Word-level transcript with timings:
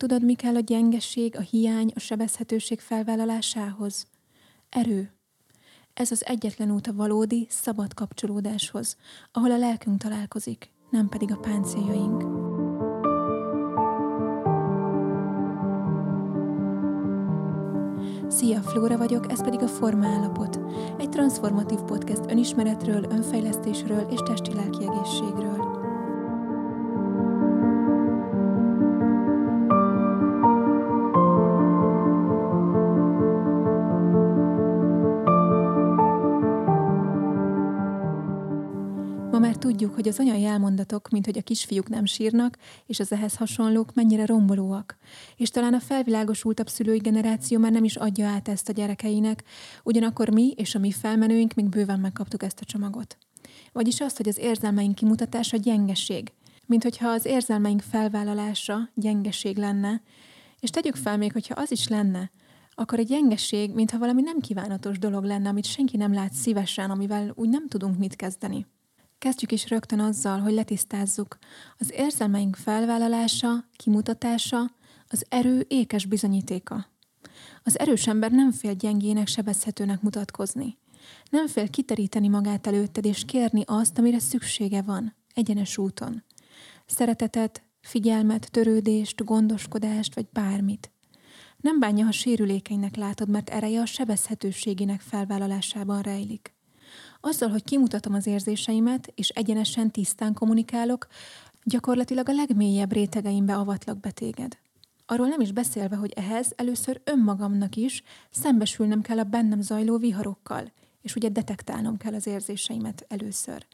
Tudod, 0.00 0.24
mi 0.24 0.34
kell 0.34 0.54
a 0.54 0.60
gyengesség, 0.60 1.36
a 1.36 1.40
hiány, 1.40 1.92
a 1.94 1.98
sebezhetőség 1.98 2.80
felvállalásához? 2.80 4.06
Erő. 4.68 5.12
Ez 5.94 6.10
az 6.10 6.26
egyetlen 6.26 6.70
út 6.70 6.86
a 6.86 6.92
valódi, 6.92 7.46
szabad 7.50 7.94
kapcsolódáshoz, 7.94 8.96
ahol 9.32 9.50
a 9.50 9.56
lelkünk 9.56 9.98
találkozik, 9.98 10.70
nem 10.90 11.08
pedig 11.08 11.32
a 11.32 11.36
páncéljaink. 11.36 12.22
Szia, 18.28 18.60
Flóra 18.60 18.98
vagyok, 18.98 19.30
ez 19.32 19.42
pedig 19.42 19.60
a 19.60 19.68
Forma 19.68 20.06
Állapot, 20.06 20.60
egy 20.98 21.08
transformatív 21.08 21.78
podcast 21.78 22.30
önismeretről, 22.30 23.04
önfejlesztésről 23.10 24.06
és 24.10 24.18
testi-lelki 24.24 24.84
egészségről. 24.84 25.69
Tudjuk, 39.60 39.94
hogy 39.94 40.08
az 40.08 40.18
anyai 40.18 40.44
elmondatok, 40.44 41.08
mint 41.08 41.24
hogy 41.24 41.38
a 41.38 41.42
kisfiúk 41.42 41.88
nem 41.88 42.04
sírnak, 42.04 42.56
és 42.86 43.00
az 43.00 43.12
ehhez 43.12 43.36
hasonlók 43.36 43.94
mennyire 43.94 44.26
rombolóak. 44.26 44.96
És 45.36 45.50
talán 45.50 45.74
a 45.74 45.80
felvilágosultabb 45.80 46.68
szülői 46.68 46.98
generáció 46.98 47.58
már 47.58 47.72
nem 47.72 47.84
is 47.84 47.96
adja 47.96 48.28
át 48.28 48.48
ezt 48.48 48.68
a 48.68 48.72
gyerekeinek, 48.72 49.44
ugyanakkor 49.82 50.28
mi 50.28 50.50
és 50.56 50.74
a 50.74 50.78
mi 50.78 50.92
felmenőink 50.92 51.54
még 51.54 51.68
bőven 51.68 52.00
megkaptuk 52.00 52.42
ezt 52.42 52.60
a 52.60 52.64
csomagot. 52.64 53.18
Vagyis 53.72 54.00
azt, 54.00 54.16
hogy 54.16 54.28
az 54.28 54.38
érzelmeink 54.38 54.94
kimutatása 54.94 55.56
gyengeség, 55.56 56.32
mint 56.66 56.82
hogyha 56.82 57.08
az 57.08 57.24
érzelmeink 57.24 57.80
felvállalása 57.80 58.90
gyengeség 58.94 59.56
lenne, 59.56 60.02
és 60.60 60.70
tegyük 60.70 60.96
fel 60.96 61.16
még, 61.16 61.32
hogyha 61.32 61.54
az 61.60 61.70
is 61.70 61.88
lenne, 61.88 62.30
akkor 62.74 62.98
egy 62.98 63.06
gyengeség, 63.06 63.74
mintha 63.74 63.98
valami 63.98 64.22
nem 64.22 64.40
kívánatos 64.40 64.98
dolog 64.98 65.24
lenne, 65.24 65.48
amit 65.48 65.64
senki 65.64 65.96
nem 65.96 66.12
lát 66.12 66.32
szívesen, 66.32 66.90
amivel 66.90 67.32
úgy 67.34 67.48
nem 67.48 67.68
tudunk 67.68 67.98
mit 67.98 68.16
kezdeni. 68.16 68.66
Kezdjük 69.20 69.52
is 69.52 69.68
rögtön 69.68 70.00
azzal, 70.00 70.38
hogy 70.38 70.52
letisztázzuk. 70.52 71.38
Az 71.78 71.92
érzelmeink 71.94 72.56
felvállalása, 72.56 73.64
kimutatása, 73.76 74.70
az 75.08 75.24
erő 75.28 75.64
ékes 75.68 76.06
bizonyítéka. 76.06 76.86
Az 77.62 77.78
erős 77.78 78.06
ember 78.06 78.30
nem 78.30 78.52
fél 78.52 78.74
gyengének, 78.74 79.26
sebezhetőnek 79.26 80.02
mutatkozni. 80.02 80.78
Nem 81.30 81.46
fél 81.46 81.68
kiteríteni 81.68 82.28
magát 82.28 82.66
előtted 82.66 83.04
és 83.04 83.24
kérni 83.24 83.62
azt, 83.66 83.98
amire 83.98 84.18
szüksége 84.18 84.82
van, 84.82 85.14
egyenes 85.34 85.78
úton. 85.78 86.24
Szeretetet, 86.86 87.62
figyelmet, 87.80 88.50
törődést, 88.50 89.24
gondoskodást 89.24 90.14
vagy 90.14 90.26
bármit. 90.32 90.92
Nem 91.56 91.78
bánja, 91.78 92.04
ha 92.04 92.12
sérülékenynek 92.12 92.96
látod, 92.96 93.28
mert 93.28 93.50
ereje 93.50 93.80
a 93.80 93.86
sebezhetőségének 93.86 95.00
felvállalásában 95.00 96.02
rejlik. 96.02 96.58
Azzal, 97.20 97.48
hogy 97.48 97.64
kimutatom 97.64 98.14
az 98.14 98.26
érzéseimet, 98.26 99.12
és 99.14 99.28
egyenesen 99.28 99.90
tisztán 99.90 100.34
kommunikálok, 100.34 101.06
gyakorlatilag 101.64 102.28
a 102.28 102.32
legmélyebb 102.32 102.92
rétegeimbe 102.92 103.56
avatlak 103.56 104.00
be 104.00 104.10
téged. 104.10 104.58
Arról 105.06 105.28
nem 105.28 105.40
is 105.40 105.52
beszélve, 105.52 105.96
hogy 105.96 106.12
ehhez 106.12 106.52
először 106.56 107.00
önmagamnak 107.04 107.76
is 107.76 108.02
szembesülnem 108.30 109.00
kell 109.00 109.18
a 109.18 109.24
bennem 109.24 109.60
zajló 109.60 109.96
viharokkal, 109.98 110.72
és 111.02 111.14
ugye 111.14 111.28
detektálnom 111.28 111.96
kell 111.96 112.14
az 112.14 112.26
érzéseimet 112.26 113.04
először. 113.08 113.66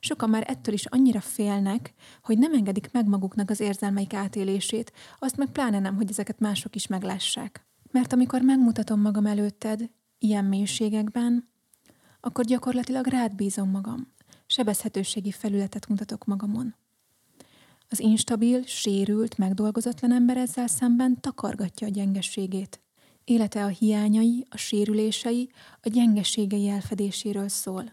Sokan 0.00 0.30
már 0.30 0.44
ettől 0.46 0.74
is 0.74 0.86
annyira 0.86 1.20
félnek, 1.20 1.94
hogy 2.22 2.38
nem 2.38 2.52
engedik 2.52 2.88
meg 2.92 3.06
maguknak 3.06 3.50
az 3.50 3.60
érzelmeik 3.60 4.14
átélését, 4.14 4.92
azt 5.18 5.36
meg 5.36 5.48
pláne 5.48 5.78
nem, 5.78 5.96
hogy 5.96 6.10
ezeket 6.10 6.40
mások 6.40 6.74
is 6.74 6.86
meglássák. 6.86 7.66
Mert 7.90 8.12
amikor 8.12 8.40
megmutatom 8.40 9.00
magam 9.00 9.26
előtted, 9.26 9.90
ilyen 10.18 10.44
mélységekben, 10.44 11.48
akkor 12.20 12.44
gyakorlatilag 12.44 13.06
rád 13.06 13.34
bízom 13.34 13.70
magam. 13.70 14.12
Sebezhetőségi 14.46 15.30
felületet 15.30 15.88
mutatok 15.88 16.24
magamon. 16.24 16.74
Az 17.88 18.00
instabil, 18.00 18.62
sérült, 18.62 19.38
megdolgozatlan 19.38 20.12
ember 20.12 20.36
ezzel 20.36 20.66
szemben 20.66 21.20
takargatja 21.20 21.86
a 21.86 21.90
gyengeségét. 21.90 22.80
Élete 23.24 23.64
a 23.64 23.68
hiányai, 23.68 24.46
a 24.50 24.56
sérülései, 24.56 25.50
a 25.82 25.88
gyengeségei 25.88 26.68
elfedéséről 26.68 27.48
szól. 27.48 27.92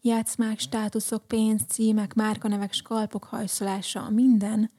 Játszmák, 0.00 0.58
státuszok, 0.58 1.26
pénz, 1.26 1.62
címek, 1.68 2.14
márkanevek, 2.14 2.72
skalpok 2.72 3.24
hajszolása, 3.24 4.10
minden, 4.10 4.70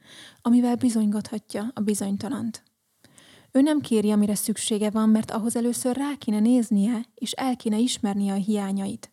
amivel 0.42 0.76
bizonygathatja 0.76 1.70
a 1.74 1.80
bizonytalant. 1.80 2.62
Ő 3.56 3.60
nem 3.60 3.80
kéri, 3.80 4.10
amire 4.10 4.34
szüksége 4.34 4.90
van, 4.90 5.08
mert 5.08 5.30
ahhoz 5.30 5.56
először 5.56 5.96
rá 5.96 6.14
kéne 6.18 6.40
néznie, 6.40 7.04
és 7.14 7.32
el 7.32 7.56
kéne 7.56 7.78
ismernie 7.78 8.32
a 8.32 8.36
hiányait. 8.36 9.10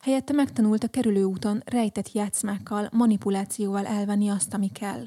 Helyette 0.00 0.32
megtanult 0.32 0.84
a 0.84 0.88
kerülőúton 0.88 1.62
rejtett 1.64 2.12
játszmákkal, 2.12 2.88
manipulációval 2.92 3.86
elvenni 3.86 4.28
azt, 4.28 4.54
ami 4.54 4.68
kell. 4.68 5.04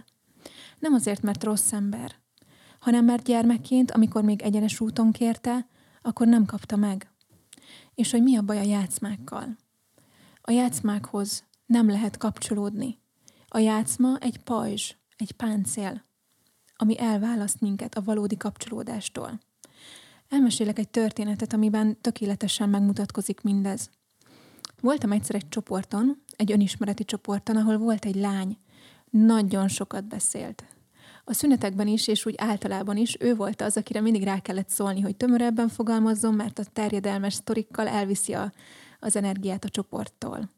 Nem 0.79 0.93
azért, 0.93 1.21
mert 1.21 1.43
rossz 1.43 1.71
ember, 1.71 2.15
hanem 2.79 3.05
mert 3.05 3.23
gyermekként, 3.23 3.91
amikor 3.91 4.23
még 4.23 4.41
egyenes 4.41 4.79
úton 4.79 5.11
kérte, 5.11 5.67
akkor 6.01 6.27
nem 6.27 6.45
kapta 6.45 6.75
meg. 6.75 7.11
És 7.95 8.11
hogy 8.11 8.23
mi 8.23 8.37
a 8.37 8.41
baj 8.41 8.57
a 8.57 8.63
játszmákkal? 8.63 9.57
A 10.41 10.51
játszmákhoz 10.51 11.43
nem 11.65 11.89
lehet 11.89 12.17
kapcsolódni. 12.17 12.99
A 13.47 13.57
játszma 13.57 14.17
egy 14.17 14.37
pajzs, 14.37 14.93
egy 15.15 15.31
páncél 15.31 16.06
ami 16.77 16.99
elválaszt 16.99 17.61
minket 17.61 17.97
a 17.97 18.01
valódi 18.03 18.37
kapcsolódástól. 18.37 19.39
Elmesélek 20.29 20.79
egy 20.79 20.89
történetet, 20.89 21.53
amiben 21.53 22.01
tökéletesen 22.01 22.69
megmutatkozik 22.69 23.41
mindez. 23.41 23.89
Voltam 24.81 25.11
egyszer 25.11 25.35
egy 25.35 25.49
csoporton, 25.49 26.23
egy 26.35 26.51
önismereti 26.51 27.05
csoporton, 27.05 27.55
ahol 27.55 27.77
volt 27.77 28.05
egy 28.05 28.15
lány. 28.15 28.57
Nagyon 29.09 29.67
sokat 29.67 30.07
beszélt. 30.07 30.65
A 31.23 31.33
szünetekben 31.33 31.87
is, 31.87 32.07
és 32.07 32.25
úgy 32.25 32.35
általában 32.37 32.97
is 32.97 33.17
ő 33.19 33.35
volt 33.35 33.61
az, 33.61 33.77
akire 33.77 34.01
mindig 34.01 34.23
rá 34.23 34.39
kellett 34.39 34.69
szólni, 34.69 35.01
hogy 35.01 35.15
tömörebben 35.15 35.67
fogalmazzon, 35.67 36.33
mert 36.33 36.59
a 36.59 36.63
terjedelmes 36.73 37.33
sztorikkal 37.33 37.87
elviszi 37.87 38.33
a, 38.33 38.51
az 38.99 39.15
energiát 39.15 39.63
a 39.63 39.69
csoporttól. 39.69 40.49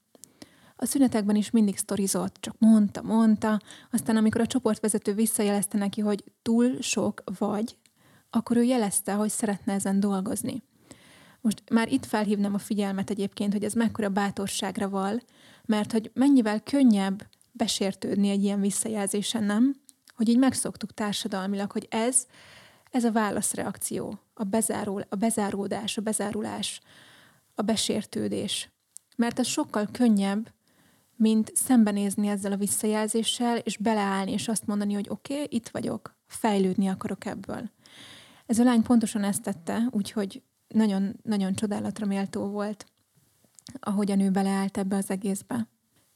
A 0.82 0.86
szünetekben 0.86 1.36
is 1.36 1.52
mindig 1.52 1.78
sztorizott, 1.78 2.38
csak 2.40 2.56
mondta, 2.60 3.02
mondta, 3.02 3.62
aztán 3.92 4.16
amikor 4.16 4.42
a 4.42 4.48
csoportvezető 4.48 5.14
visszajelezte 5.14 5.78
neki, 5.78 6.02
hogy 6.02 6.24
túl 6.42 6.82
sok 6.82 7.24
vagy, 7.40 7.78
akkor 8.30 8.58
ő 8.58 8.64
jelezte, 8.64 9.14
hogy 9.14 9.30
szeretne 9.30 9.74
ezen 9.74 10.00
dolgozni. 10.00 10.64
Most 11.42 11.64
már 11.72 11.92
itt 11.92 12.06
felhívnám 12.06 12.54
a 12.54 12.58
figyelmet 12.58 13.10
egyébként, 13.10 13.54
hogy 13.54 13.64
ez 13.64 13.74
mekkora 13.74 14.10
bátorságra 14.10 14.90
val, 14.90 15.22
mert 15.66 15.92
hogy 15.92 16.12
mennyivel 16.14 16.62
könnyebb 16.64 17.28
besértődni 17.52 18.30
egy 18.30 18.44
ilyen 18.44 18.62
visszajelzésen, 18.62 19.44
nem? 19.44 19.76
Hogy 20.16 20.30
így 20.30 20.38
megszoktuk 20.38 20.94
társadalmilag, 20.94 21.72
hogy 21.72 21.88
ez, 21.90 22.26
ez 22.92 23.04
a 23.04 23.12
válaszreakció, 23.12 24.20
a, 24.34 24.44
bezárul, 24.44 25.06
a 25.10 25.16
bezáródás, 25.16 25.98
a 25.98 26.02
bezárulás, 26.02 26.82
a 27.56 27.62
besértődés. 27.62 28.70
Mert 29.16 29.40
ez 29.40 29.48
sokkal 29.48 29.88
könnyebb, 29.92 30.50
mint 31.20 31.52
szembenézni 31.56 32.28
ezzel 32.28 32.52
a 32.52 32.58
visszajelzéssel, 32.58 33.58
és 33.58 33.78
beleállni, 33.78 34.32
és 34.32 34.48
azt 34.48 34.66
mondani, 34.66 34.94
hogy 34.94 35.06
oké, 35.10 35.34
okay, 35.34 35.48
itt 35.50 35.70
vagyok, 35.70 36.16
fejlődni 36.28 36.88
akarok 36.88 37.26
ebből. 37.26 37.70
Ez 38.46 38.60
a 38.60 38.64
lány 38.64 38.82
pontosan 38.82 39.24
ezt 39.24 39.42
tette, 39.42 39.88
úgyhogy 39.92 40.42
nagyon, 40.68 41.20
nagyon 41.24 41.54
csodálatra 41.54 42.06
méltó 42.06 42.48
volt, 42.48 42.86
ahogyan 43.80 44.20
ő 44.20 44.30
beleállt 44.30 44.78
ebbe 44.78 44.96
az 44.96 45.10
egészbe. 45.10 45.68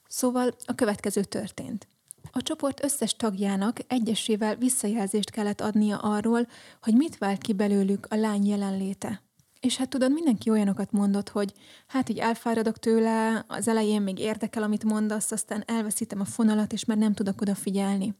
Szóval 0.07 0.55
a 0.65 0.75
következő 0.75 1.23
történt. 1.23 1.87
A 2.31 2.41
csoport 2.41 2.83
összes 2.83 3.15
tagjának 3.15 3.79
egyesével 3.87 4.55
visszajelzést 4.55 5.29
kellett 5.29 5.61
adnia 5.61 5.97
arról, 5.97 6.47
hogy 6.81 6.93
mit 6.93 7.17
vált 7.17 7.41
ki 7.41 7.53
belőlük 7.53 8.05
a 8.09 8.15
lány 8.15 8.47
jelenléte. 8.47 9.22
És 9.63 9.77
hát 9.77 9.89
tudod, 9.89 10.11
mindenki 10.11 10.49
olyanokat 10.49 10.91
mondott, 10.91 11.29
hogy 11.29 11.53
hát 11.87 12.09
így 12.09 12.17
elfáradok 12.17 12.79
tőle, 12.79 13.45
az 13.47 13.67
elején 13.67 14.01
még 14.01 14.19
érdekel, 14.19 14.63
amit 14.63 14.83
mondasz, 14.83 15.31
aztán 15.31 15.63
elveszítem 15.67 16.19
a 16.19 16.25
fonalat, 16.25 16.73
és 16.73 16.85
már 16.85 16.97
nem 16.97 17.13
tudok 17.13 17.41
odafigyelni. 17.41 18.13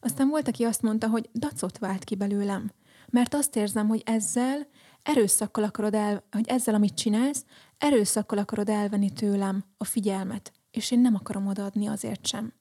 Aztán 0.00 0.28
volt, 0.28 0.48
aki 0.48 0.64
azt 0.64 0.82
mondta, 0.82 1.08
hogy 1.08 1.28
dacot 1.32 1.78
vált 1.78 2.04
ki 2.04 2.14
belőlem. 2.14 2.70
Mert 3.10 3.34
azt 3.34 3.56
érzem, 3.56 3.88
hogy 3.88 4.02
ezzel 4.04 4.66
erőszakkal 5.02 5.64
akarod 5.64 5.94
el, 5.94 6.24
hogy 6.30 6.48
ezzel, 6.48 6.74
amit 6.74 6.94
csinálsz, 6.94 7.44
erőszakkal 7.78 8.38
akarod 8.38 8.68
elvenni 8.68 9.10
tőlem 9.12 9.64
a 9.76 9.84
figyelmet, 9.84 10.52
és 10.70 10.90
én 10.90 11.00
nem 11.00 11.14
akarom 11.14 11.46
odaadni 11.46 11.86
azért 11.86 12.26
sem. 12.26 12.52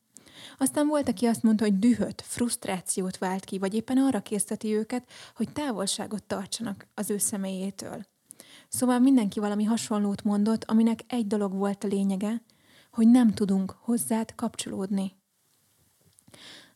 Aztán 0.58 0.88
volt, 0.88 1.10
aki 1.10 1.26
azt 1.26 1.44
mondta, 1.44 1.64
hogy 1.64 1.80
dühöt, 1.80 2.22
frusztrációt 2.26 3.18
vált 3.18 3.44
ki, 3.44 3.58
vagy 3.58 3.74
éppen 3.74 3.98
arra 3.98 4.22
készteti 4.22 4.76
őket, 4.76 5.10
hogy 5.36 5.52
távolságot 5.52 6.24
tartsanak 6.24 6.88
az 6.94 7.10
ő 7.10 7.18
személyétől. 7.18 8.10
Szóval 8.72 9.00
mindenki 9.00 9.40
valami 9.40 9.64
hasonlót 9.64 10.24
mondott, 10.24 10.64
aminek 10.64 11.00
egy 11.08 11.28
dolog 11.28 11.54
volt 11.54 11.84
a 11.84 11.88
lényege, 11.88 12.42
hogy 12.92 13.08
nem 13.08 13.34
tudunk 13.34 13.78
hozzád 13.80 14.36
kapcsolódni. 14.36 15.16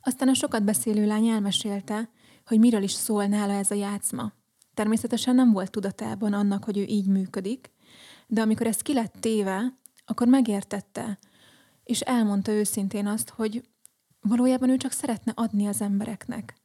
Aztán 0.01 0.27
a 0.27 0.33
sokat 0.33 0.63
beszélő 0.63 1.06
lány 1.06 1.27
elmesélte, 1.27 2.09
hogy 2.45 2.59
miről 2.59 2.83
is 2.83 2.92
szól 2.92 3.25
nála 3.25 3.53
ez 3.53 3.71
a 3.71 3.75
játszma. 3.75 4.33
Természetesen 4.74 5.36
nem 5.36 5.51
volt 5.51 5.71
tudatában 5.71 6.33
annak, 6.33 6.63
hogy 6.63 6.77
ő 6.77 6.83
így 6.83 7.07
működik, 7.07 7.71
de 8.27 8.41
amikor 8.41 8.68
ez 8.68 8.77
ki 8.77 8.94
lett 8.94 9.15
téve, 9.19 9.80
akkor 10.06 10.27
megértette, 10.27 11.19
és 11.83 12.01
elmondta 12.01 12.51
őszintén 12.51 13.07
azt, 13.07 13.30
hogy 13.30 13.69
valójában 14.21 14.69
ő 14.69 14.77
csak 14.77 14.91
szeretne 14.91 15.31
adni 15.36 15.65
az 15.65 15.81
embereknek. 15.81 16.56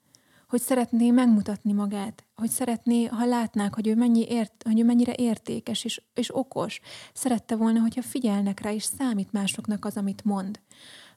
Hogy 0.50 0.60
szeretné 0.60 1.10
megmutatni 1.10 1.72
magát, 1.72 2.24
hogy 2.34 2.48
szeretné, 2.48 3.04
ha 3.04 3.24
látnák, 3.24 3.74
hogy 3.74 3.86
ő, 3.86 3.94
mennyi 3.94 4.26
ért, 4.28 4.62
hogy 4.64 4.80
ő 4.80 4.84
mennyire 4.84 5.14
értékes 5.16 5.84
és, 5.84 6.02
és 6.14 6.36
okos. 6.36 6.80
Szerette 7.14 7.56
volna, 7.56 7.80
hogyha 7.80 8.02
figyelnek 8.02 8.60
rá, 8.60 8.72
és 8.72 8.82
számít 8.82 9.32
másoknak 9.32 9.84
az, 9.84 9.96
amit 9.96 10.24
mond. 10.24 10.60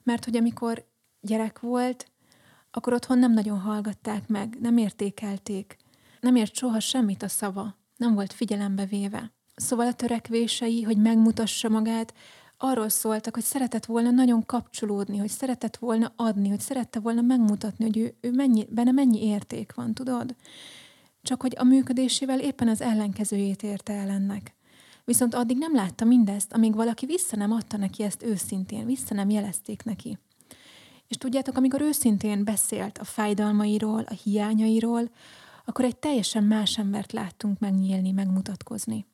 Mert 0.02 0.24
hogy 0.24 0.36
amikor 0.36 0.86
gyerek 1.20 1.60
volt, 1.60 2.10
akkor 2.70 2.92
otthon 2.92 3.18
nem 3.18 3.32
nagyon 3.32 3.58
hallgatták 3.58 4.28
meg, 4.28 4.56
nem 4.60 4.76
értékelték. 4.76 5.76
Nem 6.20 6.36
ért 6.36 6.54
soha 6.54 6.80
semmit 6.80 7.22
a 7.22 7.28
szava, 7.28 7.76
nem 7.96 8.14
volt 8.14 8.32
figyelembe 8.32 8.84
véve. 8.84 9.32
Szóval 9.54 9.86
a 9.86 9.94
törekvései, 9.94 10.82
hogy 10.82 10.96
megmutassa 10.96 11.68
magát, 11.68 12.14
arról 12.58 12.88
szóltak, 12.88 13.34
hogy 13.34 13.42
szeretett 13.42 13.84
volna 13.84 14.10
nagyon 14.10 14.46
kapcsolódni, 14.46 15.18
hogy 15.18 15.28
szeretett 15.28 15.76
volna 15.76 16.12
adni, 16.16 16.48
hogy 16.48 16.60
szerette 16.60 17.00
volna 17.00 17.20
megmutatni, 17.20 17.84
hogy 17.84 17.98
ő, 17.98 18.14
ő 18.20 18.30
mennyi, 18.30 18.66
benne 18.70 18.90
mennyi 18.90 19.26
érték 19.26 19.74
van, 19.74 19.94
tudod? 19.94 20.34
Csak 21.22 21.40
hogy 21.40 21.54
a 21.58 21.64
működésével 21.64 22.40
éppen 22.40 22.68
az 22.68 22.80
ellenkezőjét 22.80 23.62
érte 23.62 23.92
el 23.92 24.08
ennek. 24.08 24.54
Viszont 25.04 25.34
addig 25.34 25.58
nem 25.58 25.74
látta 25.74 26.04
mindezt, 26.04 26.52
amíg 26.52 26.74
valaki 26.74 27.06
vissza 27.06 27.36
nem 27.36 27.52
adta 27.52 27.76
neki 27.76 28.02
ezt 28.02 28.22
őszintén, 28.22 28.86
vissza 28.86 29.14
nem 29.14 29.30
jelezték 29.30 29.84
neki. 29.84 30.18
És 31.08 31.16
tudjátok, 31.16 31.56
amikor 31.56 31.80
őszintén 31.80 32.44
beszélt 32.44 32.98
a 32.98 33.04
fájdalmairól, 33.04 34.04
a 34.08 34.14
hiányairól, 34.24 35.10
akkor 35.64 35.84
egy 35.84 35.96
teljesen 35.96 36.44
más 36.44 36.78
embert 36.78 37.12
láttunk 37.12 37.58
megnyílni, 37.58 38.12
megmutatkozni. 38.12 39.06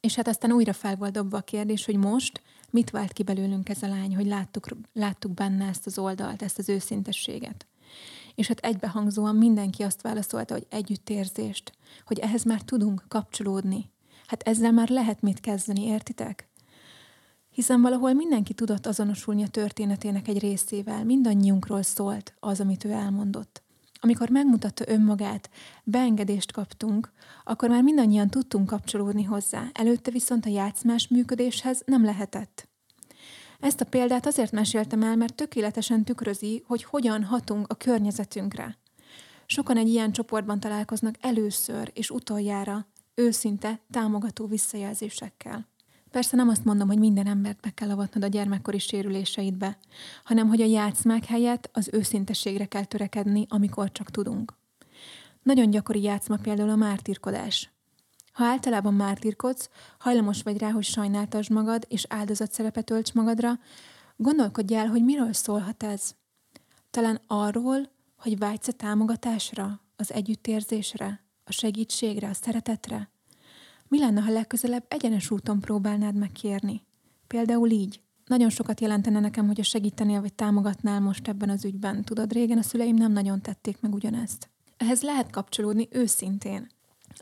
És 0.00 0.14
hát 0.14 0.28
aztán 0.28 0.52
újra 0.52 0.72
fel 0.72 0.96
volt 0.96 1.12
dobva 1.12 1.36
a 1.36 1.40
kérdés, 1.42 1.84
hogy 1.84 1.96
most 1.96 2.42
mit 2.74 2.90
vált 2.90 3.12
ki 3.12 3.22
belőlünk 3.22 3.68
ez 3.68 3.82
a 3.82 3.88
lány, 3.88 4.14
hogy 4.14 4.26
láttuk, 4.26 4.66
láttuk 4.92 5.32
benne 5.34 5.68
ezt 5.68 5.86
az 5.86 5.98
oldalt, 5.98 6.42
ezt 6.42 6.58
az 6.58 6.68
őszintességet. 6.68 7.66
És 8.34 8.46
hát 8.48 8.58
egybehangzóan 8.58 9.36
mindenki 9.36 9.82
azt 9.82 10.02
válaszolta, 10.02 10.54
hogy 10.54 10.66
együttérzést, 10.68 11.72
hogy 12.06 12.18
ehhez 12.18 12.44
már 12.44 12.62
tudunk 12.62 13.04
kapcsolódni. 13.08 13.90
Hát 14.26 14.42
ezzel 14.42 14.72
már 14.72 14.88
lehet 14.88 15.22
mit 15.22 15.40
kezdeni, 15.40 15.84
értitek? 15.84 16.48
Hiszen 17.50 17.80
valahol 17.80 18.12
mindenki 18.12 18.54
tudott 18.54 18.86
azonosulni 18.86 19.42
a 19.42 19.48
történetének 19.48 20.28
egy 20.28 20.38
részével, 20.38 21.04
mindannyiunkról 21.04 21.82
szólt 21.82 22.34
az, 22.40 22.60
amit 22.60 22.84
ő 22.84 22.90
elmondott. 22.90 23.63
Amikor 24.04 24.28
megmutatta 24.28 24.84
önmagát, 24.88 25.50
beengedést 25.84 26.52
kaptunk, 26.52 27.12
akkor 27.44 27.68
már 27.68 27.82
mindannyian 27.82 28.28
tudtunk 28.28 28.66
kapcsolódni 28.66 29.22
hozzá, 29.22 29.70
előtte 29.72 30.10
viszont 30.10 30.46
a 30.46 30.48
játszmás 30.48 31.08
működéshez 31.08 31.82
nem 31.86 32.04
lehetett. 32.04 32.68
Ezt 33.60 33.80
a 33.80 33.84
példát 33.84 34.26
azért 34.26 34.52
meséltem 34.52 35.02
el, 35.02 35.16
mert 35.16 35.34
tökéletesen 35.34 36.04
tükrözi, 36.04 36.62
hogy 36.66 36.84
hogyan 36.84 37.24
hatunk 37.24 37.66
a 37.68 37.74
környezetünkre. 37.74 38.78
Sokan 39.46 39.76
egy 39.76 39.88
ilyen 39.88 40.12
csoportban 40.12 40.60
találkoznak 40.60 41.14
először 41.20 41.90
és 41.94 42.10
utoljára, 42.10 42.86
őszinte, 43.14 43.80
támogató 43.90 44.46
visszajelzésekkel. 44.46 45.68
Persze 46.14 46.36
nem 46.36 46.48
azt 46.48 46.64
mondom, 46.64 46.88
hogy 46.88 46.98
minden 46.98 47.26
embert 47.26 47.60
be 47.60 47.70
kell 47.70 47.90
avatnod 47.90 48.24
a 48.24 48.26
gyermekkori 48.26 48.78
sérüléseidbe, 48.78 49.78
hanem 50.24 50.48
hogy 50.48 50.60
a 50.60 50.66
játszmák 50.66 51.24
helyett 51.24 51.70
az 51.72 51.88
őszintességre 51.92 52.64
kell 52.64 52.84
törekedni, 52.84 53.46
amikor 53.48 53.92
csak 53.92 54.10
tudunk. 54.10 54.54
Nagyon 55.42 55.70
gyakori 55.70 56.02
játszma 56.02 56.36
például 56.36 56.70
a 56.70 56.76
mártírkodás. 56.76 57.70
Ha 58.32 58.44
általában 58.44 58.94
mártírkodsz, 58.94 59.70
hajlamos 59.98 60.42
vagy 60.42 60.58
rá, 60.58 60.70
hogy 60.70 60.84
sajnáltasd 60.84 61.50
magad 61.50 61.86
és 61.88 62.06
áldozatszerepet 62.08 62.84
tölts 62.84 63.12
magadra, 63.12 63.58
gondolkodj 64.16 64.74
el, 64.74 64.86
hogy 64.86 65.04
miről 65.04 65.32
szólhat 65.32 65.82
ez. 65.82 66.14
Talán 66.90 67.20
arról, 67.26 67.90
hogy 68.16 68.38
vágysz 68.38 68.68
a 68.68 68.72
támogatásra, 68.72 69.80
az 69.96 70.12
együttérzésre, 70.12 71.24
a 71.44 71.52
segítségre, 71.52 72.28
a 72.28 72.34
szeretetre? 72.34 73.12
Mi 73.94 74.00
lenne, 74.00 74.20
ha 74.20 74.32
legközelebb 74.32 74.84
egyenes 74.88 75.30
úton 75.30 75.60
próbálnád 75.60 76.14
megkérni? 76.14 76.82
Például 77.26 77.70
így. 77.70 78.00
Nagyon 78.26 78.50
sokat 78.50 78.80
jelentene 78.80 79.20
nekem, 79.20 79.46
hogy 79.46 79.60
a 79.60 79.62
segítenél 79.62 80.20
vagy 80.20 80.32
támogatnál 80.32 81.00
most 81.00 81.28
ebben 81.28 81.50
az 81.50 81.64
ügyben. 81.64 82.04
Tudod, 82.04 82.32
régen 82.32 82.58
a 82.58 82.62
szüleim 82.62 82.96
nem 82.96 83.12
nagyon 83.12 83.40
tették 83.40 83.80
meg 83.80 83.94
ugyanezt. 83.94 84.50
Ehhez 84.76 85.02
lehet 85.02 85.30
kapcsolódni 85.30 85.88
őszintén. 85.90 86.66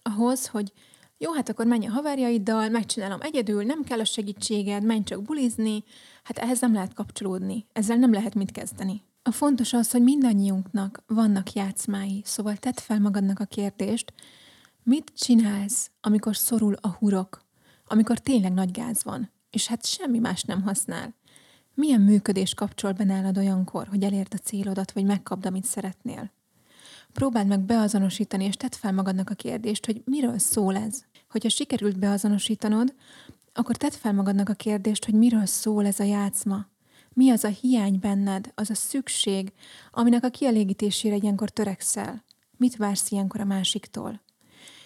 Ahhoz, 0.03 0.47
hogy 0.47 0.73
jó, 1.19 1.33
hát 1.33 1.49
akkor 1.49 1.67
menj 1.67 1.87
a 1.87 1.91
haverjaiddal, 1.91 2.69
megcsinálom 2.69 3.21
egyedül, 3.21 3.63
nem 3.63 3.83
kell 3.83 4.01
a 4.01 4.05
segítséged, 4.05 4.85
menj 4.85 5.03
csak 5.03 5.23
bulizni, 5.23 5.85
hát 6.23 6.39
ehhez 6.39 6.61
nem 6.61 6.73
lehet 6.73 6.95
kapcsolódni, 6.95 7.67
ezzel 7.73 7.97
nem 7.97 8.13
lehet 8.13 8.35
mit 8.35 8.51
kezdeni. 8.51 9.03
A 9.23 9.31
fontos 9.31 9.73
az, 9.73 9.91
hogy 9.91 10.03
mindannyiunknak 10.03 11.03
vannak 11.07 11.53
játszmái, 11.53 12.23
szóval 12.25 12.57
tedd 12.57 12.77
fel 12.77 13.01
magadnak 13.01 13.41
a 13.41 13.45
kérdést, 13.45 14.13
Mit 14.85 15.13
csinálsz, 15.17 15.91
amikor 16.01 16.37
szorul 16.37 16.75
a 16.81 16.89
hurok, 16.89 17.45
amikor 17.87 18.19
tényleg 18.19 18.53
nagy 18.53 18.71
gáz 18.71 19.05
van, 19.05 19.31
és 19.51 19.67
hát 19.67 19.87
semmi 19.87 20.19
más 20.19 20.43
nem 20.43 20.63
használ? 20.63 21.15
Milyen 21.75 22.01
működés 22.01 22.55
kapcsol 22.55 22.93
be 22.93 23.05
nálad 23.05 23.39
olyankor, 23.39 23.87
hogy 23.87 24.03
elérd 24.03 24.35
a 24.35 24.37
célodat, 24.37 24.93
vagy 24.93 25.05
megkapd, 25.05 25.47
amit 25.47 25.65
szeretnél? 25.65 26.31
Próbáld 27.13 27.47
meg 27.47 27.61
beazonosítani, 27.61 28.45
és 28.45 28.57
tedd 28.57 28.73
fel 28.73 28.93
magadnak 28.93 29.31
a 29.31 29.35
kérdést, 29.35 29.87
hogy 29.87 30.03
miről 30.05 30.39
szól 30.39 30.77
ez. 30.77 31.05
Hogyha 31.31 31.49
sikerült 31.49 31.99
beazonosítanod, 31.99 32.95
akkor 33.53 33.77
tedd 33.77 33.91
fel 33.91 34.13
magadnak 34.13 34.49
a 34.49 34.55
kérdést, 34.55 35.05
hogy 35.05 35.15
miről 35.15 35.47
szól 35.47 35.87
ez 35.87 36.01
a 36.01 36.05
játszma. 36.05 36.67
Mi 37.13 37.31
az 37.31 37.45
a 37.45 37.49
hiány 37.49 37.99
benned, 37.99 38.53
az 38.55 38.71
a 38.71 38.75
szükség, 38.75 39.53
aminek 39.91 40.25
a 40.25 40.31
kielégítésére 40.31 41.17
ilyenkor 41.17 41.51
törekszel? 41.51 42.25
Mit 42.57 42.77
vársz 42.77 43.11
ilyenkor 43.11 43.41
a 43.41 43.45
másiktól? 43.45 44.21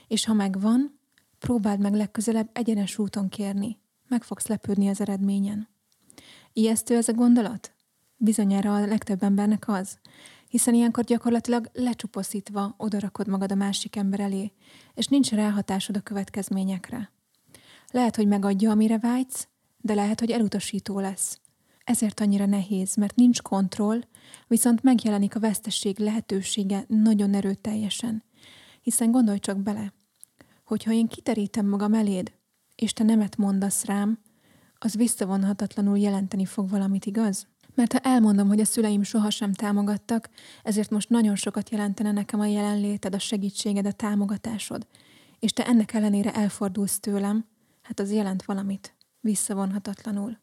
És 0.08 0.24
ha 0.24 0.32
megvan, 0.32 0.98
próbáld 1.38 1.80
meg 1.80 1.94
legközelebb 1.94 2.50
egyenes 2.52 2.98
úton 2.98 3.28
kérni. 3.28 3.78
Meg 4.08 4.22
fogsz 4.22 4.46
lepődni 4.46 4.88
az 4.88 5.00
eredményen. 5.00 5.68
Ijesztő 6.52 6.96
ez 6.96 7.08
a 7.08 7.12
gondolat? 7.12 7.74
Bizonyára 8.16 8.74
a 8.74 8.86
legtöbb 8.86 9.22
embernek 9.22 9.68
az, 9.68 9.98
hiszen 10.48 10.74
ilyenkor 10.74 11.04
gyakorlatilag 11.04 11.70
lecsupaszítva 11.72 12.74
odarakod 12.78 13.28
magad 13.28 13.52
a 13.52 13.54
másik 13.54 13.96
ember 13.96 14.20
elé, 14.20 14.52
és 14.94 15.06
nincs 15.06 15.30
ráhatásod 15.30 15.96
a 15.96 16.00
következményekre. 16.00 17.10
Lehet, 17.90 18.16
hogy 18.16 18.26
megadja, 18.26 18.70
amire 18.70 18.98
vágysz, 18.98 19.48
de 19.80 19.94
lehet, 19.94 20.20
hogy 20.20 20.30
elutasító 20.30 21.00
lesz. 21.00 21.40
Ezért 21.84 22.20
annyira 22.20 22.46
nehéz, 22.46 22.94
mert 22.94 23.16
nincs 23.16 23.42
kontroll, 23.42 24.00
viszont 24.46 24.82
megjelenik 24.82 25.36
a 25.36 25.40
vesztesség 25.40 25.98
lehetősége 25.98 26.84
nagyon 26.88 27.34
erőteljesen. 27.34 28.22
Hiszen 28.82 29.10
gondolj 29.10 29.38
csak 29.38 29.58
bele, 29.58 29.92
hogyha 30.66 30.92
én 30.92 31.06
kiterítem 31.06 31.66
magam 31.66 31.94
eléd, 31.94 32.32
és 32.74 32.92
te 32.92 33.04
nemet 33.04 33.36
mondasz 33.36 33.84
rám, 33.84 34.18
az 34.78 34.96
visszavonhatatlanul 34.96 35.98
jelenteni 35.98 36.44
fog 36.44 36.70
valamit, 36.70 37.06
igaz? 37.06 37.46
Mert 37.74 37.92
ha 37.92 37.98
elmondom, 37.98 38.48
hogy 38.48 38.60
a 38.60 38.64
szüleim 38.64 39.02
sohasem 39.02 39.52
támogattak, 39.52 40.28
ezért 40.62 40.90
most 40.90 41.08
nagyon 41.08 41.36
sokat 41.36 41.70
jelentene 41.70 42.12
nekem 42.12 42.40
a 42.40 42.46
jelenléted, 42.46 43.14
a 43.14 43.18
segítséged, 43.18 43.86
a 43.86 43.92
támogatásod, 43.92 44.86
és 45.38 45.52
te 45.52 45.66
ennek 45.66 45.92
ellenére 45.92 46.34
elfordulsz 46.34 47.00
tőlem, 47.00 47.44
hát 47.82 48.00
az 48.00 48.12
jelent 48.12 48.44
valamit, 48.44 48.94
visszavonhatatlanul. 49.20 50.38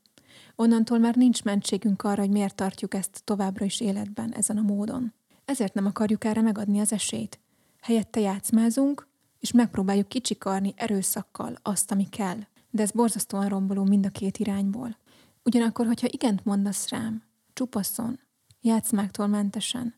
Onnantól 0.55 0.97
már 0.97 1.15
nincs 1.15 1.43
mentségünk 1.43 2.03
arra, 2.03 2.21
hogy 2.21 2.31
miért 2.31 2.55
tartjuk 2.55 2.93
ezt 2.93 3.21
továbbra 3.23 3.65
is 3.65 3.79
életben, 3.79 4.33
ezen 4.33 4.57
a 4.57 4.61
módon. 4.61 5.13
Ezért 5.45 5.73
nem 5.73 5.85
akarjuk 5.85 6.23
erre 6.23 6.41
megadni 6.41 6.79
az 6.79 6.93
esélyt. 6.93 7.39
Helyette 7.81 8.19
játszmázunk, 8.19 9.07
és 9.43 9.51
megpróbáljuk 9.51 10.07
kicsikarni 10.07 10.73
erőszakkal 10.75 11.57
azt, 11.61 11.91
ami 11.91 12.09
kell. 12.09 12.39
De 12.69 12.81
ez 12.81 12.91
borzasztóan 12.91 13.49
romboló 13.49 13.83
mind 13.83 14.05
a 14.05 14.09
két 14.09 14.37
irányból. 14.37 14.97
Ugyanakkor, 15.43 15.85
hogyha 15.85 16.07
igent 16.11 16.45
mondasz 16.45 16.89
rám, 16.89 17.23
csupaszon, 17.53 18.19
játszmáktól 18.61 19.27
mentesen, 19.27 19.95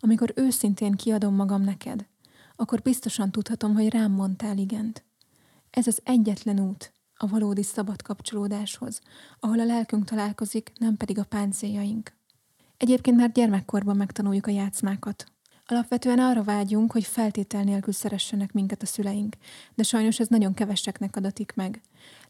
amikor 0.00 0.32
őszintén 0.34 0.92
kiadom 0.92 1.34
magam 1.34 1.62
neked, 1.62 2.06
akkor 2.56 2.80
biztosan 2.80 3.30
tudhatom, 3.30 3.74
hogy 3.74 3.88
rám 3.88 4.12
mondtál 4.12 4.58
igent. 4.58 5.04
Ez 5.70 5.86
az 5.86 6.00
egyetlen 6.04 6.60
út 6.60 6.92
a 7.14 7.26
valódi 7.26 7.62
szabad 7.62 8.02
kapcsolódáshoz, 8.02 9.00
ahol 9.40 9.60
a 9.60 9.64
lelkünk 9.64 10.04
találkozik, 10.04 10.72
nem 10.78 10.96
pedig 10.96 11.18
a 11.18 11.24
páncéljaink. 11.24 12.12
Egyébként 12.76 13.16
már 13.16 13.32
gyermekkorban 13.32 13.96
megtanuljuk 13.96 14.46
a 14.46 14.50
játszmákat, 14.50 15.26
Alapvetően 15.70 16.18
arra 16.18 16.42
vágyunk, 16.42 16.92
hogy 16.92 17.04
feltétel 17.04 17.62
nélkül 17.62 17.92
szeressenek 17.92 18.52
minket 18.52 18.82
a 18.82 18.86
szüleink, 18.86 19.36
de 19.74 19.82
sajnos 19.82 20.20
ez 20.20 20.28
nagyon 20.28 20.54
keveseknek 20.54 21.16
adatik 21.16 21.52
meg. 21.54 21.80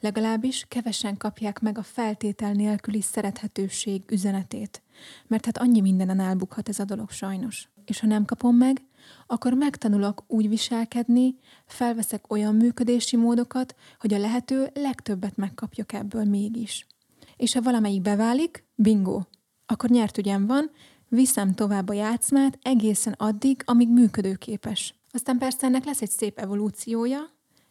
Legalábbis 0.01 0.65
kevesen 0.69 1.17
kapják 1.17 1.61
meg 1.61 1.79
a 1.79 1.83
feltétel 1.83 2.53
nélküli 2.53 3.01
szerethetőség 3.01 4.03
üzenetét, 4.11 4.83
mert 5.27 5.45
hát 5.45 5.59
annyi 5.59 5.81
mindenen 5.81 6.21
elbukhat 6.21 6.69
ez 6.69 6.79
a 6.79 6.85
dolog 6.85 7.11
sajnos. 7.11 7.69
És 7.85 8.01
ha 8.01 8.07
nem 8.07 8.25
kapom 8.25 8.57
meg, 8.57 8.83
akkor 9.27 9.53
megtanulok 9.53 10.25
úgy 10.27 10.49
viselkedni, 10.49 11.37
felveszek 11.67 12.33
olyan 12.33 12.55
működési 12.55 13.17
módokat, 13.17 13.75
hogy 13.99 14.15
a 14.15 14.19
lehető 14.19 14.71
legtöbbet 14.75 15.37
megkapjak 15.37 15.93
ebből 15.93 16.25
mégis. 16.25 16.87
És 17.37 17.53
ha 17.53 17.63
valamelyik 17.63 18.03
beválik, 18.03 18.65
bingo, 18.75 19.21
akkor 19.67 19.91
nyert 19.91 20.19
ügyem 20.19 20.47
van, 20.47 20.71
viszem 21.11 21.55
tovább 21.55 21.88
a 21.88 21.93
játszmát 21.93 22.59
egészen 22.62 23.12
addig, 23.12 23.62
amíg 23.64 23.88
működőképes. 23.88 24.95
Aztán 25.12 25.38
persze 25.38 25.67
ennek 25.67 25.85
lesz 25.85 26.02
egy 26.02 26.11
szép 26.11 26.38
evolúciója, 26.38 27.21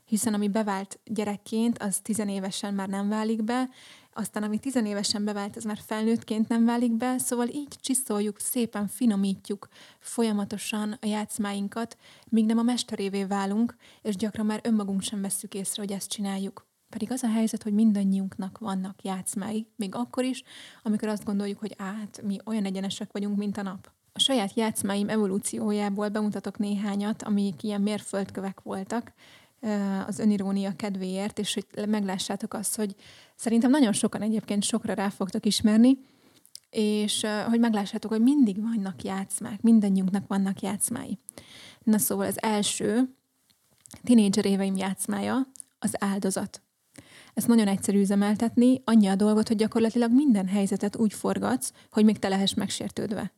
hiszen 0.05 0.33
ami 0.33 0.49
bevált 0.49 0.99
gyerekként, 1.05 1.77
az 1.77 1.99
tizenévesen 1.99 2.73
már 2.73 2.87
nem 2.87 3.09
válik 3.09 3.43
be, 3.43 3.69
aztán 4.13 4.43
ami 4.43 4.57
tizenévesen 4.57 5.25
bevált, 5.25 5.55
az 5.55 5.63
már 5.63 5.79
felnőttként 5.85 6.47
nem 6.47 6.65
válik 6.65 6.91
be, 6.91 7.17
szóval 7.17 7.47
így 7.47 7.75
csiszoljuk, 7.81 8.39
szépen 8.39 8.87
finomítjuk 8.87 9.67
folyamatosan 9.99 10.97
a 11.01 11.05
játszmáinkat, 11.05 11.97
míg 12.29 12.45
nem 12.45 12.57
a 12.57 12.63
mesterévé 12.63 13.23
válunk, 13.23 13.75
és 14.01 14.15
gyakran 14.15 14.45
már 14.45 14.59
önmagunk 14.63 15.01
sem 15.01 15.21
vesszük 15.21 15.53
észre, 15.53 15.81
hogy 15.81 15.91
ezt 15.91 16.09
csináljuk. 16.09 16.68
Pedig 16.89 17.11
az 17.11 17.23
a 17.23 17.29
helyzet, 17.29 17.63
hogy 17.63 17.73
mindannyiunknak 17.73 18.57
vannak 18.57 19.01
játszmái, 19.01 19.67
még 19.75 19.95
akkor 19.95 20.23
is, 20.23 20.43
amikor 20.83 21.07
azt 21.07 21.25
gondoljuk, 21.25 21.59
hogy 21.59 21.75
át, 21.77 22.21
mi 22.23 22.37
olyan 22.45 22.65
egyenesek 22.65 23.11
vagyunk, 23.11 23.37
mint 23.37 23.57
a 23.57 23.61
nap. 23.61 23.91
A 24.13 24.19
saját 24.19 24.53
játszmáim 24.53 25.09
evolúciójából 25.09 26.09
bemutatok 26.09 26.57
néhányat, 26.57 27.23
amik 27.23 27.63
ilyen 27.63 27.81
mérföldkövek 27.81 28.61
voltak, 28.61 29.13
az 30.07 30.19
önirónia 30.19 30.75
kedvéért, 30.75 31.39
és 31.39 31.53
hogy 31.53 31.89
meglássátok 31.89 32.53
azt, 32.53 32.75
hogy 32.75 32.95
szerintem 33.35 33.69
nagyon 33.69 33.93
sokan 33.93 34.21
egyébként 34.21 34.63
sokra 34.63 34.93
rá 34.93 35.09
fogtok 35.09 35.45
ismerni, 35.45 35.97
és 36.69 37.25
hogy 37.47 37.59
meglássátok, 37.59 38.11
hogy 38.11 38.21
mindig 38.21 38.61
vannak 38.61 39.03
játszmák, 39.03 39.61
mindannyiunknak 39.61 40.27
vannak 40.27 40.61
játszmái. 40.61 41.19
Na 41.83 41.97
szóval 41.97 42.25
az 42.25 42.41
első 42.41 43.15
tinédzser 44.03 44.45
éveim 44.45 44.75
játszmája 44.75 45.47
az 45.79 46.03
áldozat. 46.03 46.61
Ezt 47.39 47.47
nagyon 47.47 47.67
egyszerű 47.67 47.99
üzemeltetni, 47.99 48.81
annyi 48.85 49.07
a 49.07 49.15
dolgot, 49.15 49.47
hogy 49.47 49.57
gyakorlatilag 49.57 50.11
minden 50.11 50.47
helyzetet 50.47 50.95
úgy 50.95 51.13
forgatsz, 51.13 51.71
hogy 51.91 52.05
még 52.05 52.19
te 52.19 52.27
lehess 52.27 52.53
megsértődve. 52.53 53.33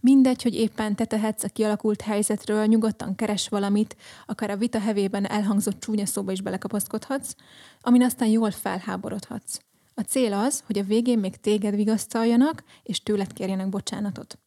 Mindegy, 0.00 0.42
hogy 0.42 0.54
éppen 0.54 0.96
te 0.96 1.04
tehetsz 1.04 1.44
a 1.44 1.48
kialakult 1.48 2.00
helyzetről, 2.00 2.66
nyugodtan 2.66 3.14
keres 3.14 3.48
valamit, 3.48 3.96
akár 4.26 4.50
a 4.50 4.56
vita 4.56 4.80
hevében 4.80 5.30
elhangzott 5.30 5.80
csúnya 5.80 6.06
szóba 6.06 6.32
is 6.32 6.40
belekapaszkodhatsz, 6.40 7.34
amin 7.80 8.02
aztán 8.02 8.28
jól 8.28 8.50
felháborodhatsz. 8.50 9.58
A 9.94 10.00
cél 10.00 10.32
az, 10.32 10.62
hogy 10.66 10.78
a 10.78 10.84
végén 10.84 11.18
még 11.18 11.36
téged 11.36 11.74
vigasztaljanak, 11.74 12.64
és 12.82 13.02
tőled 13.02 13.32
kérjenek 13.32 13.68
bocsánatot. 13.68 14.38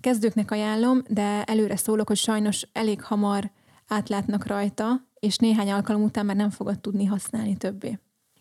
Kezdőknek 0.00 0.50
ajánlom, 0.50 1.02
de 1.08 1.44
előre 1.44 1.76
szólok, 1.76 2.06
hogy 2.06 2.16
sajnos 2.16 2.68
elég 2.72 3.02
hamar 3.02 3.50
átlátnak 3.88 4.46
rajta, 4.46 5.06
és 5.20 5.36
néhány 5.36 5.70
alkalom 5.70 6.02
után 6.02 6.26
már 6.26 6.36
nem 6.36 6.50
fogod 6.50 6.80
tudni 6.80 7.04
használni 7.04 7.56
többé. 7.56 7.98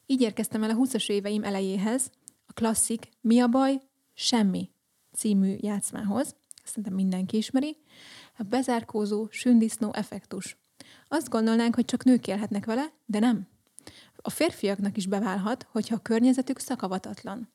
Így 0.09 0.21
érkeztem 0.21 0.63
el 0.63 0.69
a 0.69 0.75
20-as 0.75 1.09
éveim 1.09 1.43
elejéhez, 1.43 2.11
a 2.45 2.53
klasszik 2.53 3.09
Mi 3.21 3.39
a 3.39 3.47
baj? 3.47 3.81
Semmi 4.13 4.69
című 5.13 5.55
játszmához, 5.59 6.35
szerintem 6.63 6.93
mindenki 6.93 7.37
ismeri, 7.37 7.77
a 8.37 8.43
bezárkózó 8.43 9.27
sündisznó 9.29 9.93
effektus. 9.93 10.57
Azt 11.07 11.29
gondolnánk, 11.29 11.75
hogy 11.75 11.85
csak 11.85 12.03
nők 12.03 12.27
élhetnek 12.27 12.65
vele, 12.65 12.91
de 13.05 13.19
nem. 13.19 13.47
A 14.15 14.29
férfiaknak 14.29 14.97
is 14.97 15.05
beválhat, 15.05 15.67
hogyha 15.71 15.95
a 15.95 16.01
környezetük 16.01 16.59
szakavatatlan. 16.59 17.49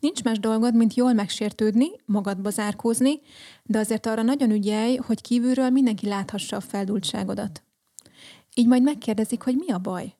Nincs 0.00 0.22
más 0.22 0.38
dolgod, 0.38 0.74
mint 0.74 0.94
jól 0.94 1.12
megsértődni, 1.12 1.88
magadba 2.04 2.50
zárkózni, 2.50 3.20
de 3.62 3.78
azért 3.78 4.06
arra 4.06 4.22
nagyon 4.22 4.50
ügyelj, 4.50 4.96
hogy 4.96 5.20
kívülről 5.20 5.70
mindenki 5.70 6.06
láthassa 6.06 6.56
a 6.56 6.60
feldultságodat. 6.60 7.62
Így 8.54 8.66
majd 8.66 8.82
megkérdezik, 8.82 9.42
hogy 9.42 9.56
mi 9.56 9.70
a 9.70 9.78
baj. 9.78 10.14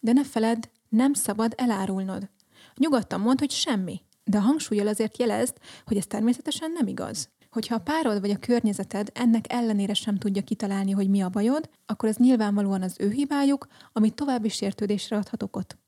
De 0.00 0.12
ne 0.12 0.24
feled, 0.24 0.70
nem 0.88 1.12
szabad 1.12 1.54
elárulnod. 1.56 2.28
Nyugodtan 2.76 3.20
mondd, 3.20 3.38
hogy 3.38 3.50
semmi 3.50 4.02
de 4.28 4.38
a 4.38 4.40
hangsúlyjal 4.40 4.86
azért 4.86 5.18
jelezd, 5.18 5.56
hogy 5.86 5.96
ez 5.96 6.06
természetesen 6.06 6.72
nem 6.72 6.86
igaz. 6.86 7.28
Hogyha 7.50 7.74
a 7.74 7.80
párod 7.80 8.20
vagy 8.20 8.30
a 8.30 8.38
környezeted 8.38 9.10
ennek 9.14 9.52
ellenére 9.52 9.94
sem 9.94 10.16
tudja 10.16 10.42
kitalálni, 10.42 10.90
hogy 10.90 11.08
mi 11.08 11.20
a 11.20 11.28
bajod, 11.28 11.68
akkor 11.86 12.08
ez 12.08 12.16
nyilvánvalóan 12.16 12.82
az 12.82 12.96
ő 12.98 13.10
hibájuk, 13.10 13.66
amit 13.92 14.14
további 14.14 14.48
sértődésre 14.48 15.16
adhat 15.16 15.42
okot. 15.42 15.78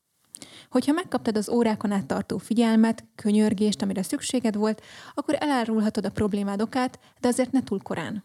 Hogyha 0.70 0.92
megkaptad 0.92 1.36
az 1.36 1.48
órákon 1.48 1.90
át 1.90 2.06
tartó 2.06 2.38
figyelmet, 2.38 3.04
könyörgést, 3.14 3.82
amire 3.82 4.02
szükséged 4.02 4.56
volt, 4.56 4.82
akkor 5.14 5.36
elárulhatod 5.38 6.04
a 6.04 6.10
problémád 6.10 6.60
okát, 6.60 6.98
de 7.20 7.28
azért 7.28 7.52
ne 7.52 7.62
túl 7.62 7.80
korán. 7.82 8.24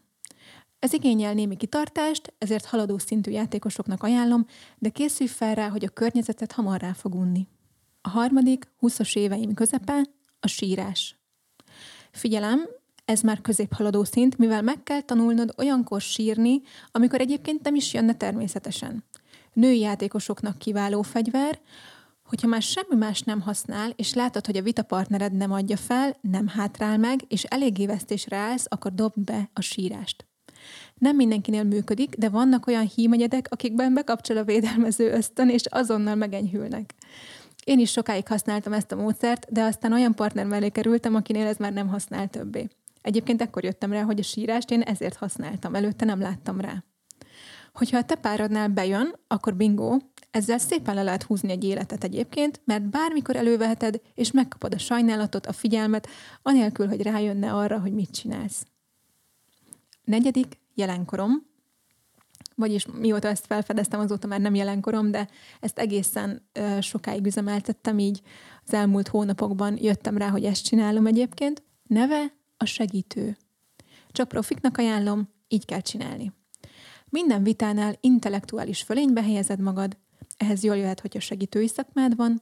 Ez 0.79 0.93
igényel 0.93 1.33
némi 1.33 1.57
kitartást, 1.57 2.33
ezért 2.37 2.65
haladó 2.65 2.97
szintű 2.97 3.31
játékosoknak 3.31 4.03
ajánlom, 4.03 4.45
de 4.77 4.89
készülj 4.89 5.29
fel 5.29 5.55
rá, 5.55 5.69
hogy 5.69 5.85
a 5.85 5.89
környezetet 5.89 6.51
hamar 6.51 6.81
rá 6.81 6.93
fog 6.93 7.15
unni. 7.15 7.47
A 8.01 8.09
harmadik, 8.09 8.67
20 8.77 9.15
éveim 9.15 9.53
közepe, 9.53 10.05
a 10.39 10.47
sírás. 10.47 11.15
Figyelem, 12.11 12.67
ez 13.05 13.21
már 13.21 13.41
középhaladó 13.41 14.03
szint, 14.03 14.37
mivel 14.37 14.61
meg 14.61 14.83
kell 14.83 15.01
tanulnod 15.01 15.53
olyankor 15.57 16.01
sírni, 16.01 16.61
amikor 16.91 17.19
egyébként 17.19 17.63
nem 17.63 17.75
is 17.75 17.93
jönne 17.93 18.13
természetesen. 18.13 19.03
Női 19.53 19.79
játékosoknak 19.79 20.57
kiváló 20.57 21.01
fegyver, 21.01 21.59
hogyha 22.23 22.47
már 22.47 22.61
semmi 22.61 22.95
más 22.95 23.21
nem 23.21 23.41
használ, 23.41 23.93
és 23.95 24.13
látod, 24.13 24.45
hogy 24.45 24.57
a 24.57 24.61
vitapartnered 24.61 25.33
nem 25.33 25.51
adja 25.51 25.77
fel, 25.77 26.17
nem 26.21 26.47
hátrál 26.47 26.97
meg, 26.97 27.25
és 27.27 27.43
eléggé 27.43 27.85
vesztésre 27.85 28.37
állsz, 28.37 28.65
akkor 28.69 28.93
dobd 28.93 29.19
be 29.19 29.49
a 29.53 29.61
sírást. 29.61 30.25
Nem 30.95 31.15
mindenkinél 31.15 31.63
működik, 31.63 32.15
de 32.15 32.29
vannak 32.29 32.67
olyan 32.67 32.89
hímegyedek, 32.95 33.47
akikben 33.49 33.93
bekapcsol 33.93 34.37
a 34.37 34.43
védelmező 34.43 35.11
ösztön, 35.11 35.49
és 35.49 35.65
azonnal 35.65 36.15
megenyhülnek. 36.15 36.93
Én 37.63 37.79
is 37.79 37.91
sokáig 37.91 38.27
használtam 38.27 38.73
ezt 38.73 38.91
a 38.91 38.95
módszert, 38.95 39.51
de 39.51 39.63
aztán 39.63 39.93
olyan 39.93 40.13
partner 40.13 40.45
mellé 40.45 40.69
kerültem, 40.69 41.15
akinél 41.15 41.47
ez 41.47 41.57
már 41.57 41.73
nem 41.73 41.87
használ 41.87 42.27
többé. 42.27 42.67
Egyébként 43.01 43.41
ekkor 43.41 43.63
jöttem 43.63 43.91
rá, 43.91 44.01
hogy 44.01 44.19
a 44.19 44.23
sírást 44.23 44.71
én 44.71 44.81
ezért 44.81 45.15
használtam, 45.15 45.75
előtte 45.75 46.05
nem 46.05 46.19
láttam 46.19 46.61
rá. 46.61 46.83
Hogyha 47.73 47.97
a 47.97 48.03
te 48.03 48.15
párodnál 48.15 48.67
bejön, 48.67 49.15
akkor 49.27 49.55
bingo, 49.55 49.97
ezzel 50.31 50.57
szépen 50.57 50.95
le 50.95 51.03
lehet 51.03 51.23
húzni 51.23 51.51
egy 51.51 51.63
életet 51.63 52.03
egyébként, 52.03 52.61
mert 52.65 52.89
bármikor 52.89 53.35
előveheted, 53.35 54.01
és 54.13 54.31
megkapod 54.31 54.73
a 54.73 54.77
sajnálatot, 54.77 55.45
a 55.45 55.53
figyelmet, 55.53 56.07
anélkül, 56.41 56.87
hogy 56.87 57.01
rájönne 57.01 57.51
arra, 57.53 57.79
hogy 57.79 57.93
mit 57.93 58.11
csinálsz. 58.11 58.65
Negyedik, 60.05 60.59
jelenkorom 60.73 61.53
vagyis 62.55 62.85
mióta 62.99 63.27
ezt 63.27 63.45
felfedeztem, 63.45 63.99
azóta 63.99 64.27
már 64.27 64.39
nem 64.39 64.55
jelenkorom, 64.55 65.11
de 65.11 65.29
ezt 65.59 65.79
egészen 65.79 66.49
uh, 66.59 66.81
sokáig 66.81 67.25
üzemeltettem, 67.25 67.99
így 67.99 68.21
az 68.65 68.73
elmúlt 68.73 69.07
hónapokban 69.07 69.77
jöttem 69.81 70.17
rá, 70.17 70.29
hogy 70.29 70.45
ezt 70.45 70.63
csinálom 70.63 71.05
egyébként. 71.05 71.63
Neve 71.83 72.33
a 72.57 72.65
segítő. 72.65 73.37
Csak 74.11 74.27
profiknak 74.27 74.77
ajánlom, 74.77 75.29
így 75.47 75.65
kell 75.65 75.81
csinálni. 75.81 76.31
Minden 77.09 77.43
vitánál 77.43 77.97
intellektuális 78.01 78.81
fölénybe 78.81 79.23
helyezed 79.23 79.59
magad, 79.59 79.97
ehhez 80.37 80.63
jól 80.63 80.77
jöhet, 80.77 80.99
hogyha 80.99 81.19
segítői 81.19 81.67
szakmád 81.67 82.15
van. 82.15 82.41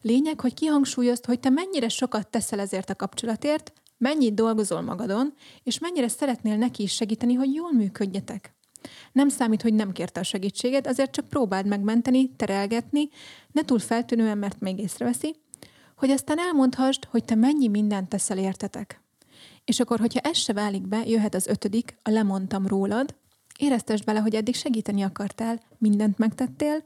Lényeg, 0.00 0.40
hogy 0.40 0.54
kihangsúlyozd, 0.54 1.24
hogy 1.24 1.40
te 1.40 1.50
mennyire 1.50 1.88
sokat 1.88 2.28
teszel 2.28 2.60
ezért 2.60 2.90
a 2.90 2.94
kapcsolatért, 2.94 3.72
mennyit 4.02 4.34
dolgozol 4.34 4.80
magadon, 4.80 5.34
és 5.62 5.78
mennyire 5.78 6.08
szeretnél 6.08 6.56
neki 6.56 6.82
is 6.82 6.92
segíteni, 6.92 7.34
hogy 7.34 7.54
jól 7.54 7.72
működjetek. 7.72 8.54
Nem 9.12 9.28
számít, 9.28 9.62
hogy 9.62 9.74
nem 9.74 9.92
kérte 9.92 10.20
a 10.20 10.22
segítséget, 10.22 10.86
azért 10.86 11.10
csak 11.10 11.28
próbáld 11.28 11.66
megmenteni, 11.66 12.30
terelgetni, 12.36 13.08
ne 13.52 13.62
túl 13.62 13.78
feltűnően, 13.78 14.38
mert 14.38 14.60
még 14.60 14.78
észreveszi, 14.78 15.36
hogy 15.96 16.10
aztán 16.10 16.38
elmondhassd, 16.38 17.04
hogy 17.04 17.24
te 17.24 17.34
mennyi 17.34 17.68
mindent 17.68 18.08
teszel 18.08 18.38
értetek. 18.38 19.00
És 19.64 19.80
akkor, 19.80 19.98
hogyha 19.98 20.20
ez 20.20 20.36
se 20.36 20.52
válik 20.52 20.88
be, 20.88 21.02
jöhet 21.06 21.34
az 21.34 21.46
ötödik, 21.46 21.96
a 22.02 22.10
lemondtam 22.10 22.66
rólad, 22.66 23.14
Éreztesd 23.58 24.04
bele, 24.04 24.20
hogy 24.20 24.34
eddig 24.34 24.54
segíteni 24.54 25.02
akartál, 25.02 25.60
mindent 25.78 26.18
megtettél, 26.18 26.84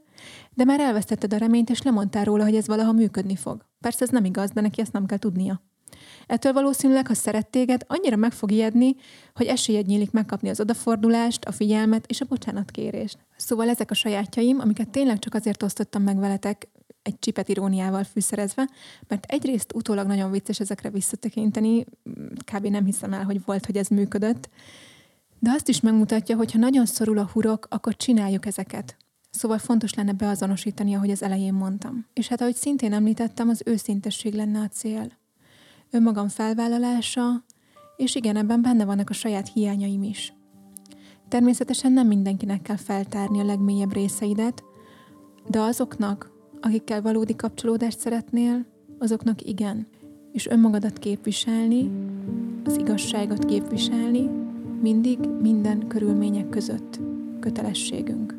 de 0.53 0.63
már 0.63 0.79
elvesztetted 0.79 1.33
a 1.33 1.37
reményt, 1.37 1.69
és 1.69 1.81
lemondtál 1.81 2.23
róla, 2.23 2.43
hogy 2.43 2.55
ez 2.55 2.67
valaha 2.67 2.91
működni 2.91 3.35
fog. 3.35 3.65
Persze 3.79 4.03
ez 4.03 4.09
nem 4.09 4.25
igaz, 4.25 4.49
de 4.49 4.61
neki 4.61 4.81
ezt 4.81 4.91
nem 4.91 5.05
kell 5.05 5.17
tudnia. 5.17 5.61
Ettől 6.27 6.53
valószínűleg, 6.53 7.07
ha 7.07 7.13
szeret 7.13 7.47
téged, 7.47 7.83
annyira 7.87 8.15
meg 8.15 8.31
fog 8.31 8.51
ijedni, 8.51 8.95
hogy 9.35 9.45
esélyed 9.45 9.85
nyílik 9.85 10.11
megkapni 10.11 10.49
az 10.49 10.59
odafordulást, 10.59 11.45
a 11.45 11.51
figyelmet 11.51 12.05
és 12.07 12.21
a 12.21 12.25
bocsánatkérést. 12.25 13.17
Szóval 13.35 13.69
ezek 13.69 13.91
a 13.91 13.93
sajátjaim, 13.93 14.59
amiket 14.59 14.89
tényleg 14.89 15.19
csak 15.19 15.33
azért 15.33 15.63
osztottam 15.63 16.03
meg 16.03 16.19
veletek, 16.19 16.67
egy 17.01 17.19
csipet 17.19 17.49
iróniával 17.49 18.03
fűszerezve, 18.03 18.69
mert 19.07 19.25
egyrészt 19.25 19.73
utólag 19.75 20.07
nagyon 20.07 20.31
vicces 20.31 20.59
ezekre 20.59 20.89
visszatekinteni, 20.89 21.85
kb. 22.53 22.65
nem 22.65 22.85
hiszem 22.85 23.13
el, 23.13 23.23
hogy 23.23 23.45
volt, 23.45 23.65
hogy 23.65 23.77
ez 23.77 23.87
működött, 23.87 24.49
de 25.39 25.51
azt 25.51 25.67
is 25.67 25.79
megmutatja, 25.79 26.35
hogy 26.35 26.51
ha 26.51 26.57
nagyon 26.57 26.85
szorul 26.85 27.17
a 27.17 27.29
hurok, 27.33 27.67
akkor 27.69 27.95
csináljuk 27.95 28.45
ezeket. 28.45 28.97
Szóval 29.29 29.57
fontos 29.57 29.93
lenne 29.93 30.11
beazonosítani, 30.11 30.95
ahogy 30.95 31.11
az 31.11 31.23
elején 31.23 31.53
mondtam. 31.53 32.05
És 32.13 32.27
hát 32.27 32.41
ahogy 32.41 32.55
szintén 32.55 32.93
említettem, 32.93 33.49
az 33.49 33.61
őszintesség 33.65 34.33
lenne 34.33 34.59
a 34.59 34.67
cél 34.67 35.11
önmagam 35.91 36.27
felvállalása, 36.27 37.43
és 37.97 38.15
igen, 38.15 38.35
ebben 38.35 38.61
benne 38.61 38.85
vannak 38.85 39.09
a 39.09 39.13
saját 39.13 39.51
hiányaim 39.53 40.03
is. 40.03 40.33
Természetesen 41.27 41.91
nem 41.91 42.07
mindenkinek 42.07 42.61
kell 42.61 42.75
feltárni 42.75 43.39
a 43.39 43.45
legmélyebb 43.45 43.93
részeidet, 43.93 44.63
de 45.47 45.59
azoknak, 45.59 46.31
akikkel 46.61 47.01
valódi 47.01 47.35
kapcsolódást 47.35 47.99
szeretnél, 47.99 48.65
azoknak 48.99 49.41
igen. 49.41 49.87
És 50.31 50.47
önmagadat 50.47 50.99
képviselni, 50.99 51.91
az 52.65 52.77
igazságot 52.77 53.45
képviselni, 53.45 54.29
mindig 54.81 55.19
minden 55.41 55.87
körülmények 55.87 56.49
között 56.49 56.99
kötelességünk. 57.39 58.36